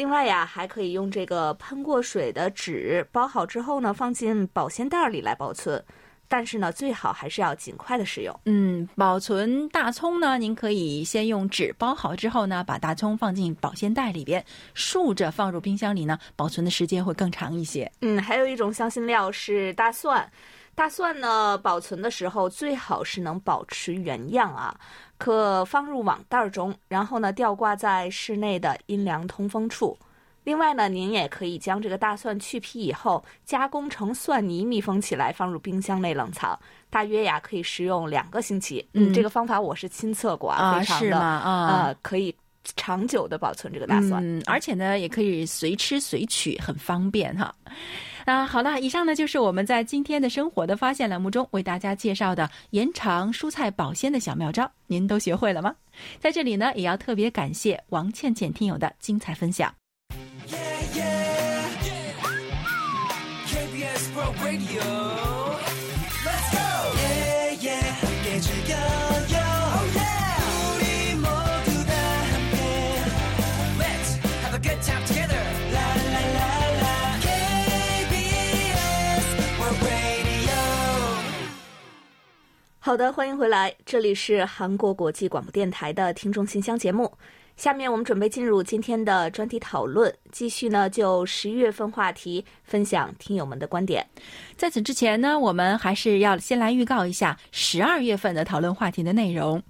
[0.00, 5.84] 另外呀，还可以用这个喷过水的纸包好之后呢，放进保鲜袋里来保存。
[6.26, 8.34] 但是呢，最好还是要尽快的使用。
[8.46, 17.92] 嗯，保存大葱呢，您可以先用纸包好之后呢，把大葱放进保鲜袋里边，竖着放入冰箱里呢，保存的时间会更长一些。
[18.00, 20.26] 嗯，还有一种香辛料是大蒜。
[20.74, 24.74] 大蒜呢，保存的时候最好是能保持原样啊，
[25.20, 29.94] 可放入网袋中，然后呢吊挂在室内的阴凉通风处。
[30.44, 38.84] 另外呢，您也可以将这个大蒜去皮以后，加工成蒜泥，密封起来，放入冰箱内冷藏，大约呀可以食用两个星期。
[38.94, 42.34] 嗯，这个方法我是亲测过啊，非常的啊，可以
[42.74, 44.22] 长久的保存这个大蒜。
[44.24, 47.54] 嗯，而且呢，也可以随吃随取，很方便哈。
[48.30, 55.74] 那好了，以上呢就是我们在今天的生活的发现栏目中为大家介绍的延长蔬菜保鲜的小妙招，您都学会了吗？
[56.20, 59.74] 在这里呢，也要特别感谢王倩倩听友的精彩分享。
[82.82, 87.12] 好的，欢迎回来，这里是韩国国际广播电台的听众信箱节目。
[87.54, 94.02] 下面我们准备进入今天的专题讨论，继续呢就十一月份话题分享听友们的观点。
[94.56, 99.62] 在此之前呢，我们还是要先来预告一下十二月份的讨论话题的内容。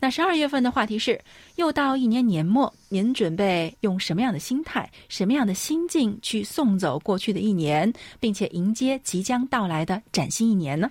[0.00, 1.20] 那十二月份的话题是：
[1.54, 10.90] 又到一年年末，您准备用什么样的心态、什么样的心境去送走过去的一年，并且迎接即将到来的崭新一年呢？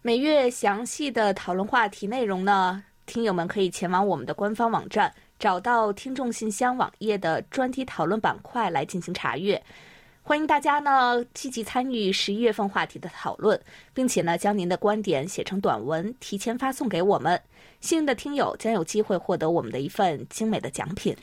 [0.00, 5.12] 每月详细的讨论话题内容呢，听友们可以前往我们的官方网站。
[5.40, 9.60] 找到听众信箱网页的专题讨论板块来进行查阅，
[10.22, 13.60] 欢迎大家呢积极参与十一月份话题的讨论，
[13.94, 17.40] 并且呢将您的观点写成短文提前发送给我们，
[17.80, 21.16] 幸运的听友将有机会获得我们的一份精美的奖品。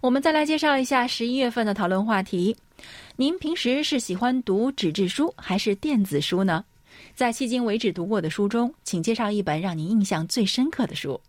[0.00, 2.56] 我们再来介绍一下十一月份的讨论话题：
[3.16, 6.64] 您平时是喜欢读纸质书还是电子书呢？
[7.18, 11.20] 在迄今为止读过的书中，请介绍一本让您印象最深刻的书。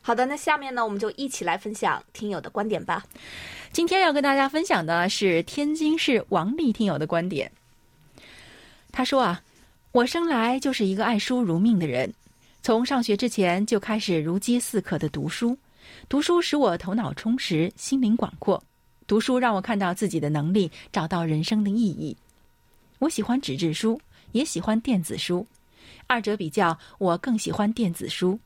[0.00, 3.04] 好的，那下面呢，我们就一起来分享听友的观点吧。
[3.72, 7.50] 今天要跟大家分享的是天津市王丽听友的观点。
[8.92, 9.42] 他说啊，
[9.90, 12.14] 我生来就是一个爱书如命的人，
[12.62, 15.58] 从上学之前就开始如饥似渴的读书。
[16.08, 18.62] 读书使我头脑充实，心灵广阔。
[19.08, 22.16] 读书让我看到自己的能力，找到人生的意义。
[23.00, 24.00] 我喜欢纸质书，
[24.32, 25.46] 也喜欢电子书，
[26.06, 28.38] 二者比较，我更喜欢电子书。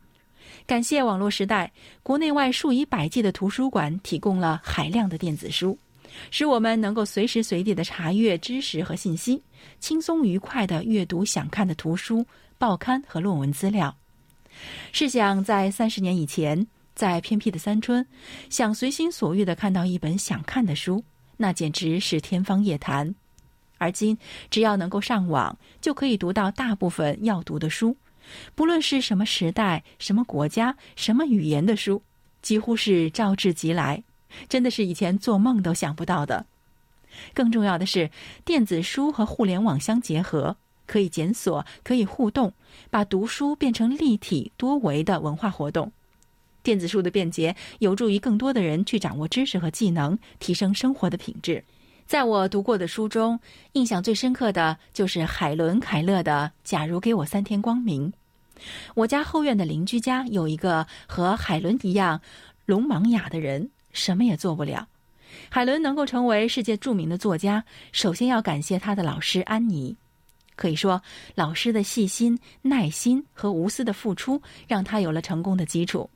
[0.64, 1.72] 感谢网络时代，
[2.02, 5.76] 国内外数以百计的图书馆提供了海量的电子书，
[6.30, 9.42] 使我们能够随时随地的查阅知识和信息，
[9.80, 12.24] 轻松愉快的阅读想看的图书、
[12.58, 13.94] 报刊和论文资料。
[14.92, 18.06] 试想，在三十年以前，在偏僻的三春，
[18.48, 21.02] 想随心所欲的看到一本想看的书，
[21.36, 23.14] 那简直是天方夜谭。
[23.78, 24.16] 而今，
[24.50, 27.96] 只要能够上网，就可以读到大部分要读的书。
[28.54, 32.02] 不论是什么时代、什么国家、什么语言的书，
[32.42, 34.02] 几乎是招之即来，
[34.48, 36.44] 真的是以前做梦都想不到的。
[37.32, 38.10] 更重要的是，
[38.44, 42.52] 电子书和互联网相结合，可以检索，可以互动，
[42.90, 45.92] 把读书变成立体多维的文化活动。
[46.62, 51.62] 电子书的便捷，有助于更多的人去掌握知识和技能，提升生活的品质。
[52.06, 53.38] 在我读过的书中，
[53.72, 58.12] 印象最深刻的就是海伦·凯勒的《假如给我三天光明》。
[58.94, 62.20] 我家后院的邻居家有一个和海伦一样
[62.64, 64.86] 聋盲哑的人，什么也做不了。
[65.48, 69.96] 海伦能够成为世界著名的作家，首先要感谢他的老师安妮。
[70.54, 71.02] 可以说，
[71.34, 76.08] 老师的细心、耐心和无私的付出，让他有了成功的基础。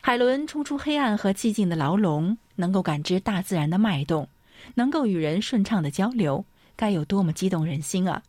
[0.00, 4.26] 海伦冲出黑暗和寂静的牢笼，能够感知大自然的脉动。
[4.74, 6.44] 能够与人顺畅的交流，
[6.76, 8.22] 该有多么激动人心啊！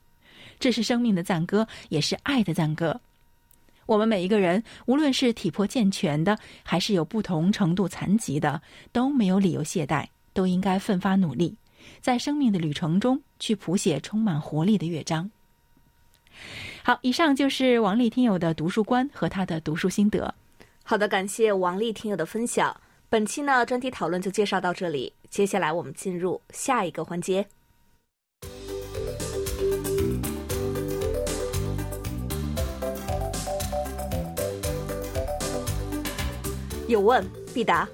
[0.60, 3.00] 这是生命的赞歌，也是爱的赞歌。
[3.86, 8.62] 我们每一个人，无论是体魄健全的，还是有不同程度残疾的，
[8.92, 11.56] 都没有理由懈怠，都应该奋发努力，
[12.02, 15.32] 在生命的旅程中去谱写充满活力的乐章。
[16.84, 20.34] 好，以上就是王丽听友的读书观和他的读书心得。
[20.84, 22.76] 好的，感谢王丽听友的分享。
[23.10, 27.48] 本期呢专题讨论就介绍到这里，接下来我们进入下一个环节。
[36.88, 37.24] 有问
[37.54, 37.88] 必答。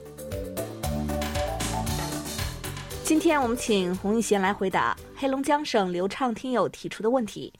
[3.03, 7.53] 今天我们请洪一贤来回答黑龙江省流畅听友提出的问题。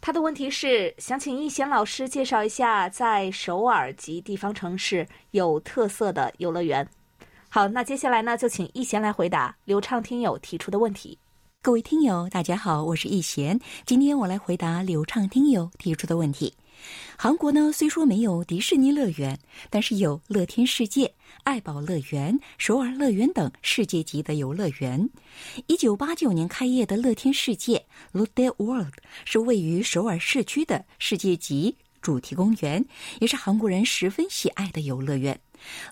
[0.00, 6.88] 他的问题是想请一贤老师介绍一下在首尔及地方城市有特色的游乐园。
[7.50, 11.18] 好，那接下来呢，就请一贤来回答流畅听友提出的问题。
[11.62, 16.52] 各位听友，大家好，我是易贤，今天我来回答流畅听友提出的问题。
[17.16, 19.38] 韩国呢，虽说没有迪士尼乐园，
[19.70, 25.08] 但是有乐天世界、爱宝乐园、首尔乐园等世界级的游乐园。
[25.66, 28.92] 一九八九年开业的乐天世界 （Lotte World）
[29.24, 32.84] 是位于首尔市区的世界级主题公园，
[33.20, 35.38] 也是韩国人十分喜爱的游乐园。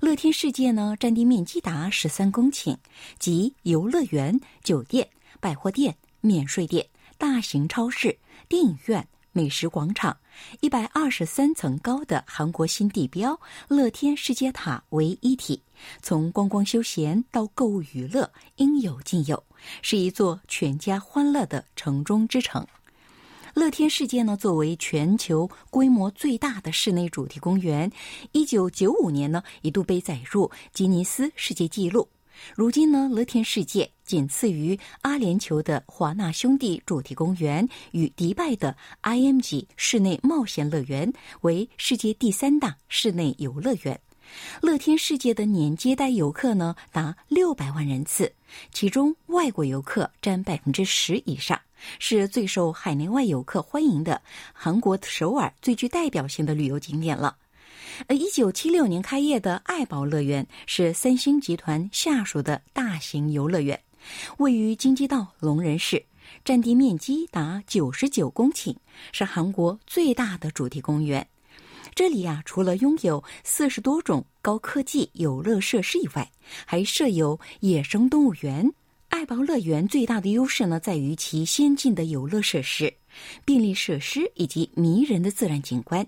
[0.01, 2.77] 乐天世界呢，占地面积达十三公顷，
[3.19, 5.09] 集游乐园、酒店、
[5.41, 6.87] 百货店、免税店、
[7.19, 9.07] 大型超市、电影院。
[9.33, 10.17] 美食广场，
[10.61, 13.39] 一百二十三层高的韩国新地标
[13.69, 15.63] 乐天世界塔为一体，
[16.01, 19.45] 从观光休闲到购物娱乐应有尽有，
[19.83, 22.67] 是一座全家欢乐的城中之城。
[23.57, 27.91] 乐天世界呢，作为全球规模最大的室内主题公园，
[28.33, 32.07] 一九九五年呢一度被载入吉尼斯世界纪录。
[32.55, 43.99] 如今呢，乐天世界仅次于阿联酋的华纳兄弟主题公园与迪拜的 IMG 室内冒险乐园，为世界第三大室内游乐园。
[44.61, 48.33] 乐天世界的年接待游客呢达六百万人次，
[48.72, 51.61] 其中外国游客占百分之十以上，
[51.99, 54.20] 是最受海内外游客欢迎的
[54.53, 57.37] 韩国首尔最具代表性的旅游景点了。
[58.09, 63.81] 呃，一九七六年开业的爱宝乐园是三星集团下属的大型游乐园，
[64.39, 66.05] 位于京畿道龙仁市，
[66.45, 68.77] 占地面积达九十九公顷，
[69.12, 71.27] 是韩国最大的主题公园。
[71.97, 76.30] 这里呀，除了拥有四十多种高科技游乐设施以外，
[76.66, 78.70] 还设有野生动物园。
[79.09, 82.92] 爱宝乐园最大的优势呢，在于其先进的游乐设施、
[83.47, 86.07] 便利设施以及迷人的自然景观。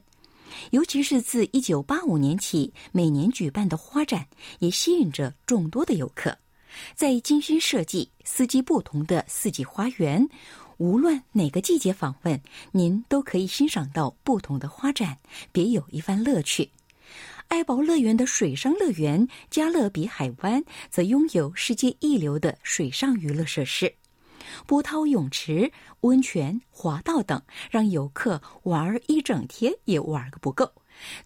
[0.72, 4.26] 尤其是自一九八五年起，每年举办的花展
[4.58, 6.36] 也吸引着众多的游客。
[6.94, 10.28] 在精心设计、四季不同的四季花园，
[10.78, 15.18] 无论哪个季节访问，您都可以欣赏到不同的花展，
[15.50, 16.70] 别有一番乐趣。
[17.48, 23.92] 爱宝乐园的水上乐园加勒比海湾则拥有世界一流的水上娱乐设施。
[24.66, 25.72] 波涛泳池、
[26.02, 30.70] 温泉、滑道等，让游客玩一整天也玩个不够。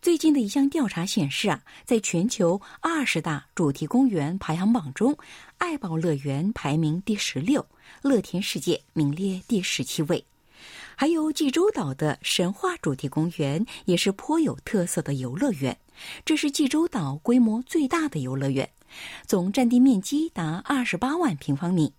[0.00, 5.16] 最近的一项调查显示啊，在全球二十大主题公园排行榜中，
[5.58, 7.66] 爱宝乐园排名第十六，
[8.02, 10.24] 乐天世界名列第十七位。
[10.94, 15.76] 还有济州岛的神话主题公园也是颇有特色的游乐园，
[16.24, 18.68] 这是济州岛规模最大的游乐园，
[19.26, 21.92] 总占地面积达二十八万平方米。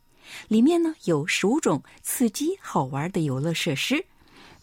[0.47, 4.05] 里面呢有十五种刺激好玩的游乐设施，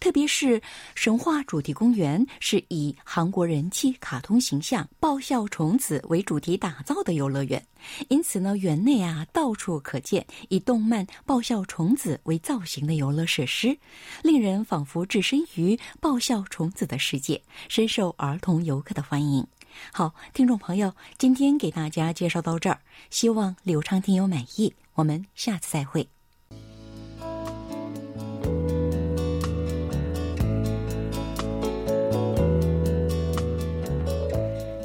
[0.01, 0.61] 特别是
[0.95, 7.63] 神话主题公园是以韩国人气卡通形象爆笑虫子为主题打造的游乐园，
[8.09, 13.77] 因此呢园内啊到处可见以动漫爆笑虫子为造型的游乐设施，
[14.23, 19.47] 令人仿佛置身于爆笑虫子的世界，深受儿童游客的欢迎。
[19.93, 22.81] 好，听众朋友，今天给大家介绍到这儿，
[23.11, 24.75] 希望刘畅听友满意。
[24.95, 26.09] 我们下次再会。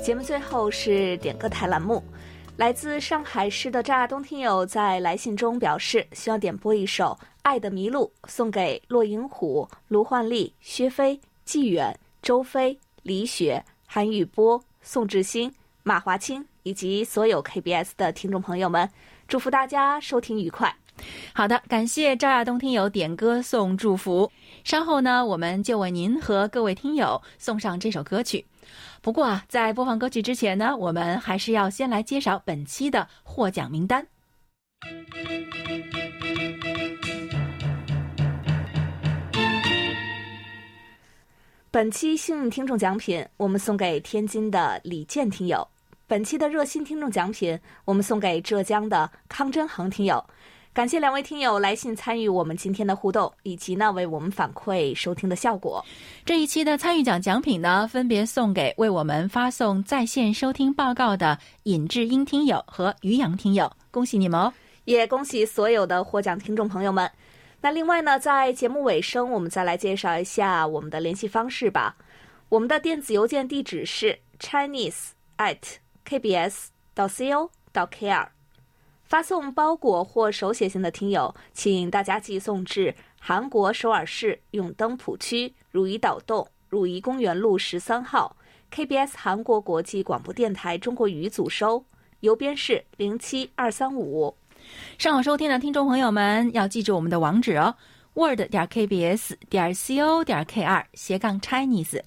[0.06, 2.04] 节目最后是点歌台栏目，
[2.58, 15.52] 来自上海市的张亚东听友在来信中表示，希望点播一首《爱的迷路》，送给骆银虎、卢焕丽、薛飞、纪远、周飞、李雪、韩宇波、宋志新、
[15.82, 18.88] 马华清以及所有 KBS 的听众朋友们。
[19.28, 20.72] 祝福大家收听愉快。
[21.34, 24.32] 好的，感谢赵亚东听友点歌送祝福。
[24.64, 28.46] 稍后呢，我们就为您和各位听友送上这首歌曲。
[29.06, 34.04] 不过啊，在播放歌曲之前呢，我们还是要先来介绍本期的获奖名单。
[41.70, 45.68] 本期幸运听众奖品，我们送给天津的李健听友。
[46.08, 50.24] 本期的热心听众奖品，我们送给浙江的康真恒听友。
[50.76, 55.82] 感谢两位听友来信参与我们今天的互动，以及呢为我们反馈收听的效果。
[56.26, 64.52] 这一期的参与奖奖品呢，分别送给为我们发送在线收听报告的尹志英听友和于洋听友，恭喜你们哦！
[64.84, 67.10] 也恭喜所有的获奖听众朋友们。
[67.62, 71.96] 那另外呢，在节目尾声，我们再来介绍一下我们的联系方式吧。
[72.50, 75.58] 我们的电子邮件地址是 chinese at
[76.06, 78.28] kbs 到 co 到 kr。
[79.06, 88.36] 发送包裹或手写信的听友，请大家寄送至韩国首尔市永登浦区汝矣岛洞汝矣公园路十三号
[88.74, 91.86] KBS 韩国国际广播电台中国语组收，
[92.22, 94.36] 邮编是零七二三五。
[94.98, 97.76] 上网收听的听众朋友们要记住我们的网址哦
[98.16, 102.02] ：word 点 kbs 点 co 点 kr 斜杠 Chinese。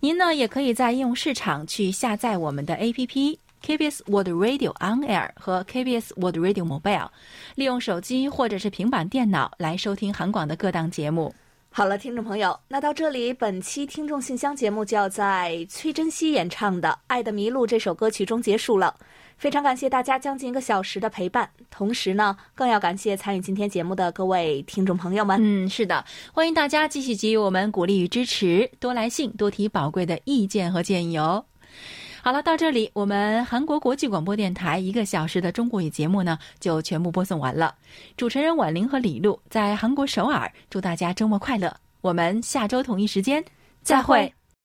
[0.00, 3.36] 您呢也可以在应用市场去下载我们的 APP。
[3.62, 7.08] KBS World Radio On Air 和 KBS World Radio Mobile，
[7.54, 11.34] 利用手机或者是平板电脑来收听韩广的各档节目。
[11.74, 18.94] 好了，听众朋友，那到这里，本期听众信箱节目就要在崔珍熙演唱的《爱的迷路》这首歌曲中结束了。
[19.38, 25.38] 非常感谢大家将近一个小时的陪伴，同时呢，更要感谢参与今天节目的各位听众朋友们。
[25.40, 26.04] 嗯，是的，
[26.34, 31.42] 欢迎大家继续给予我们鼓励与支持，多来信，多提宝贵的意见和建议哦。
[32.24, 37.74] 好了，到这里，我们韩国国际广播电台一个小时的中国语节目呢，就全部播送完了。
[38.16, 41.76] 主持人婉玲和李璐在韩国首尔，祝大家周末快乐。
[42.00, 43.44] 我们下周同一时间
[43.82, 44.32] 再会。